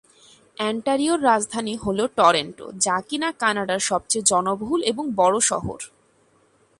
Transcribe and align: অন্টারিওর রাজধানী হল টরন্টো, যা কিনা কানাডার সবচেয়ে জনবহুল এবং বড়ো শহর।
অন্টারিওর 0.57 1.19
রাজধানী 1.23 1.73
হল 1.75 1.99
টরন্টো, 2.17 2.65
যা 2.79 2.97
কিনা 3.07 3.29
কানাডার 3.39 3.79
সবচেয়ে 3.79 4.27
জনবহুল 4.27 4.81
এবং 4.81 5.05
বড়ো 5.15 5.39
শহর। 5.41 5.79